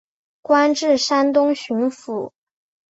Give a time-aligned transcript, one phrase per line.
[0.41, 2.31] 官至山东巡抚。